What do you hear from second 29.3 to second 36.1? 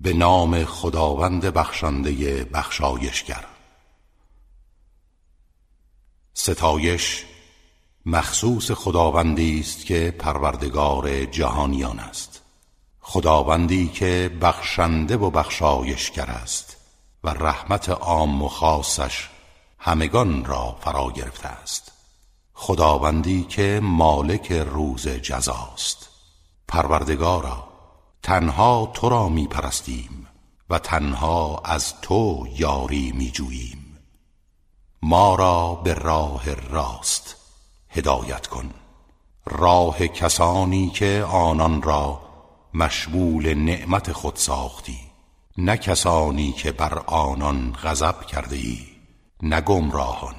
پرستیم و تنها از تو یاری می جوییم ما را به